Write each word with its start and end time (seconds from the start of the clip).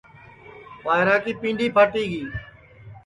ٻائرا 0.83 1.15
کی 1.23 1.31
پینٚدؔی 1.41 1.67
پھاٹی 1.75 2.03
گی 2.11 2.23